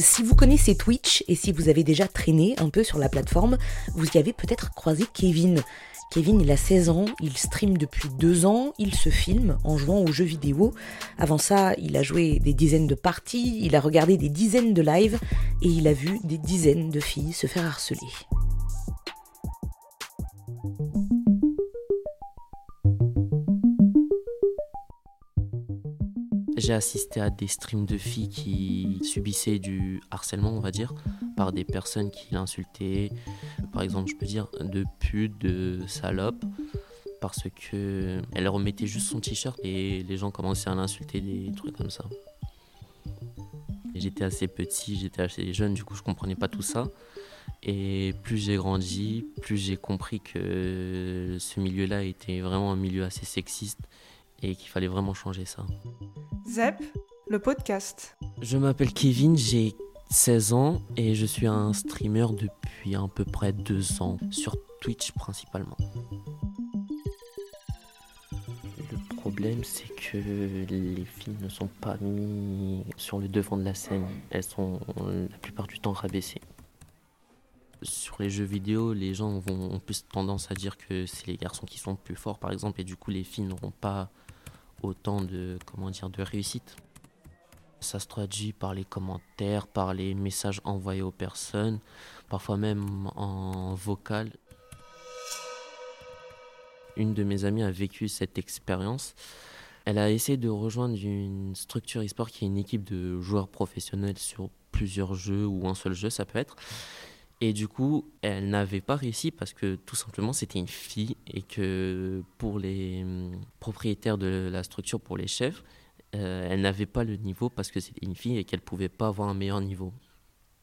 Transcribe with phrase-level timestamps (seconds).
[0.00, 3.58] Si vous connaissez Twitch et si vous avez déjà traîné un peu sur la plateforme,
[3.94, 5.62] vous y avez peut-être croisé Kevin.
[6.10, 9.98] Kevin, il a 16 ans, il stream depuis 2 ans, il se filme en jouant
[9.98, 10.72] aux jeux vidéo.
[11.18, 14.82] Avant ça, il a joué des dizaines de parties, il a regardé des dizaines de
[14.82, 15.18] lives
[15.60, 18.00] et il a vu des dizaines de filles se faire harceler.
[26.60, 30.92] J'ai assisté à des streams de filles qui subissaient du harcèlement, on va dire,
[31.34, 33.10] par des personnes qui l'insultaient.
[33.72, 36.44] Par exemple, je peux dire de pute, de salope,
[37.22, 41.78] parce que elle remettait juste son t-shirt et les gens commençaient à l'insulter, des trucs
[41.78, 42.04] comme ça.
[43.94, 46.88] J'étais assez petit, j'étais assez jeune, du coup je comprenais pas tout ça.
[47.62, 53.24] Et plus j'ai grandi, plus j'ai compris que ce milieu-là était vraiment un milieu assez
[53.24, 53.80] sexiste
[54.42, 55.64] et qu'il fallait vraiment changer ça.
[56.50, 56.82] ZEP,
[57.28, 58.16] le podcast.
[58.42, 59.76] Je m'appelle Kevin, j'ai
[60.10, 65.12] 16 ans et je suis un streamer depuis à peu près 2 ans, sur Twitch
[65.12, 65.76] principalement.
[68.90, 73.74] Le problème c'est que les filles ne sont pas mises sur le devant de la
[73.74, 74.80] scène, elles sont
[75.30, 76.40] la plupart du temps rabaissées.
[77.82, 81.64] Sur les jeux vidéo, les gens ont plus tendance à dire que c'est les garçons
[81.64, 84.10] qui sont plus forts par exemple et du coup les filles n'auront pas
[84.82, 86.76] autant de, comment dire, de réussite.
[87.80, 91.78] Ça se traduit par les commentaires, par les messages envoyés aux personnes,
[92.28, 94.32] parfois même en vocal.
[96.96, 99.14] Une de mes amies a vécu cette expérience.
[99.86, 104.18] Elle a essayé de rejoindre une structure e-sport qui est une équipe de joueurs professionnels
[104.18, 106.56] sur plusieurs jeux ou un seul jeu, ça peut être.
[107.42, 111.40] Et du coup, elle n'avait pas réussi parce que tout simplement c'était une fille et
[111.40, 115.64] que pour les hum, propriétaires de la structure, pour les chefs,
[116.14, 119.06] euh, elle n'avait pas le niveau parce que c'était une fille et qu'elle pouvait pas
[119.06, 119.92] avoir un meilleur niveau.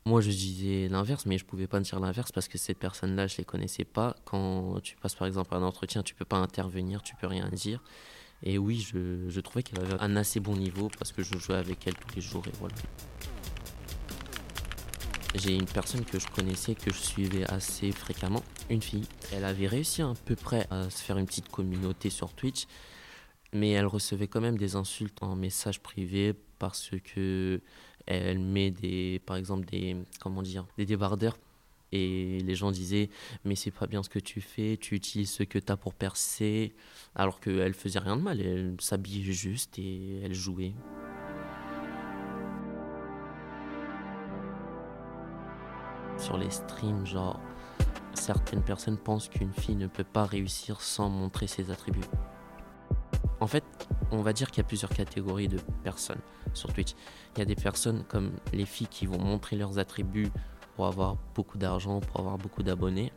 [0.05, 3.37] Moi, je disais l'inverse, mais je pouvais pas dire l'inverse parce que ces personnes-là, je
[3.37, 4.15] les connaissais pas.
[4.23, 7.83] Quand tu passes par exemple un entretien, tu peux pas intervenir, tu peux rien dire.
[8.43, 11.55] Et oui, je, je trouvais qu'elle avait un assez bon niveau parce que je jouais
[11.55, 12.75] avec elle tous les jours et voilà.
[15.37, 19.05] J'ai une personne que je connaissais, que je suivais assez fréquemment, une fille.
[19.31, 22.65] Elle avait réussi à peu près à se faire une petite communauté sur Twitch,
[23.53, 27.61] mais elle recevait quand même des insultes en message privé parce que
[28.07, 31.37] elle met des, par exemple des, comment dire, des débardeurs
[31.91, 33.09] et les gens disaient
[33.45, 35.93] mais c'est pas bien ce que tu fais, tu utilises ce que tu as pour
[35.93, 36.73] percer,
[37.13, 40.73] alors qu'elle faisait rien de mal, elle s'habillait juste et elle jouait.
[46.17, 47.39] Sur les streams, genre
[48.13, 52.05] certaines personnes pensent qu'une fille ne peut pas réussir sans montrer ses attributs.
[53.39, 53.63] En fait,
[54.11, 56.21] on va dire qu'il y a plusieurs catégories de personnes
[56.53, 56.93] sur Twitch.
[57.35, 60.31] Il y a des personnes comme les filles qui vont montrer leurs attributs
[60.75, 63.11] pour avoir beaucoup d'argent, pour avoir beaucoup d'abonnés.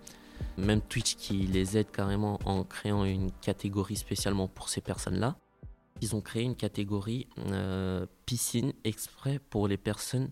[0.59, 5.37] Même Twitch qui les aide carrément en créant une catégorie spécialement pour ces personnes-là.
[6.03, 10.31] Ils ont créé une catégorie euh, piscine exprès pour les personnes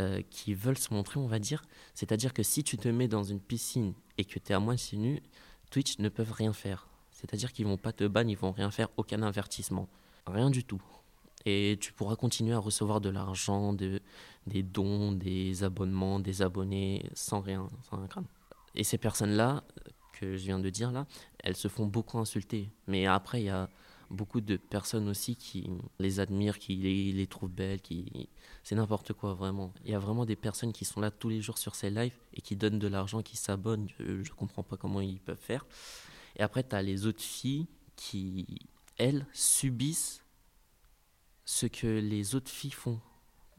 [0.00, 1.62] euh, qui veulent se montrer, on va dire.
[1.94, 4.98] C'est-à-dire que si tu te mets dans une piscine et que tu es à moitié
[4.98, 5.22] nu,
[5.70, 6.88] Twitch ne peuvent rien faire.
[7.10, 9.88] C'est-à-dire qu'ils vont pas te ban, ils vont rien faire, aucun avertissement.
[10.26, 10.82] Rien du tout.
[11.44, 14.00] Et tu pourras continuer à recevoir de l'argent, de,
[14.46, 18.08] des dons, des abonnements, des abonnés, sans rien, sans rien
[18.74, 19.64] Et ces personnes-là,
[20.12, 21.06] que je viens de dire là,
[21.44, 22.70] elles se font beaucoup insulter.
[22.86, 23.68] Mais après, il y a
[24.10, 28.28] beaucoup de personnes aussi qui les admirent, qui les, trouvent belles, qui
[28.62, 29.72] c'est n'importe quoi vraiment.
[29.84, 32.16] Il y a vraiment des personnes qui sont là tous les jours sur ces lives
[32.34, 33.88] et qui donnent de l'argent, qui s'abonnent.
[33.98, 35.66] Je, ne comprends pas comment ils peuvent faire.
[36.36, 37.66] Et après, tu as les autres filles
[37.96, 38.46] qui,
[38.96, 40.22] elles, subissent
[41.44, 43.00] ce que les autres filles font.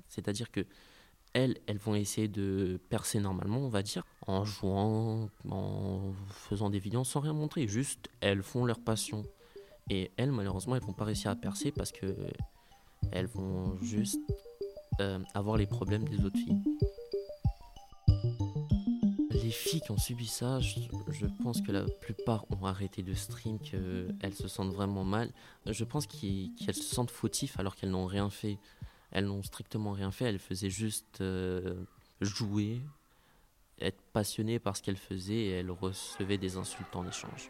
[0.08, 0.66] C'est-à-dire que
[1.34, 6.80] elles, elles vont essayer de percer normalement, on va dire, en jouant, en faisant des
[6.80, 7.68] vidéos sans rien montrer.
[7.68, 9.26] Juste, elles font leur passion.
[9.90, 12.16] Et elles, malheureusement, elles vont pas réussir à percer parce que
[13.12, 14.20] elles vont juste
[15.00, 16.62] euh, avoir les problèmes des autres filles.
[19.32, 23.58] Les filles qui ont subi ça, je, pense que la plupart ont arrêté de stream,
[23.60, 25.32] qu'elles se sentent vraiment mal.
[25.66, 28.60] Je pense qu'elles se sentent fautifs alors qu'elles n'ont rien fait.
[29.12, 31.84] Elles n'ont strictement rien fait, elles faisaient juste euh,
[32.22, 32.80] jouer,
[33.80, 37.50] être passionnées par ce qu'elles faisaient et elles recevaient des insultes en échange.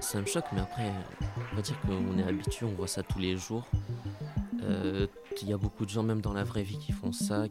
[0.00, 0.90] Ça me choque, mais après,
[1.52, 3.66] on va dire qu'on est habitué, on voit ça tous les jours.
[4.62, 5.06] Euh,
[5.40, 7.46] il y a beaucoup de gens, même dans la vraie vie, qui font ça.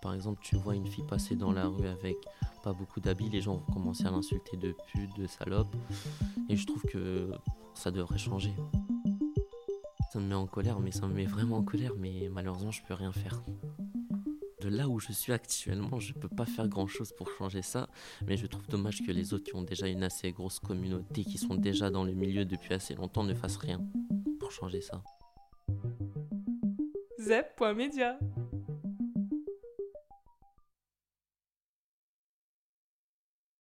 [0.00, 2.16] Par exemple, tu vois une fille passer dans la rue avec
[2.62, 5.74] pas beaucoup d'habits, les gens vont commencer à l'insulter de pute, de salope.
[6.48, 7.30] Et je trouve que
[7.74, 8.54] ça devrait changer.
[10.12, 12.82] Ça me met en colère, mais ça me met vraiment en colère, mais malheureusement, je
[12.82, 13.42] peux rien faire.
[14.68, 17.88] Là où je suis actuellement, je peux pas faire grand chose pour changer ça,
[18.26, 21.38] mais je trouve dommage que les autres qui ont déjà une assez grosse communauté, qui
[21.38, 23.80] sont déjà dans le milieu depuis assez longtemps, ne fassent rien
[24.40, 25.02] pour changer ça.
[27.18, 28.18] Zep.media